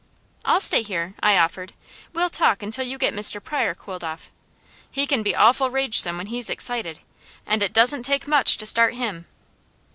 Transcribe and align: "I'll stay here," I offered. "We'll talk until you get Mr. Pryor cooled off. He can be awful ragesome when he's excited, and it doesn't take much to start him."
"I'll 0.43 0.61
stay 0.61 0.81
here," 0.81 1.13
I 1.21 1.37
offered. 1.37 1.73
"We'll 2.11 2.31
talk 2.31 2.63
until 2.63 2.83
you 2.87 2.97
get 2.97 3.13
Mr. 3.13 3.39
Pryor 3.43 3.75
cooled 3.75 4.03
off. 4.03 4.31
He 4.89 5.05
can 5.05 5.21
be 5.21 5.35
awful 5.35 5.69
ragesome 5.69 6.17
when 6.17 6.25
he's 6.25 6.49
excited, 6.49 7.01
and 7.45 7.61
it 7.61 7.71
doesn't 7.71 8.01
take 8.01 8.27
much 8.27 8.57
to 8.57 8.65
start 8.65 8.95
him." 8.95 9.27